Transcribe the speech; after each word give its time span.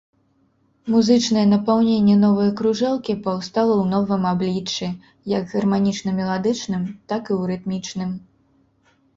Музычнае 0.93 1.41
напаўненне 1.49 2.15
новай 2.21 2.49
кружэлкі 2.61 3.15
паўстала 3.27 3.73
ў 3.81 3.85
новым 3.93 4.23
абліччы, 4.31 4.87
як 5.37 5.43
гарманічна-меладычным, 5.53 6.83
так 7.15 7.23
і 7.33 7.37
ў 7.39 7.53
рытмічным. 7.53 8.11